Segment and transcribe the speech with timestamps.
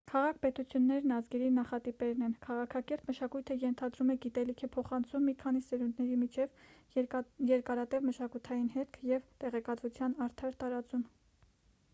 [0.09, 7.05] քաղաք-պետություններն ազգերի նախատիպերն են քաղաքակիրթ մշակույթը ենթադրում է գիտելիքի փոխանցում մի քանի սերունդների միջև
[7.53, 11.07] երկարատև մշակութային հետք և տեղեկատվության արդար տարածում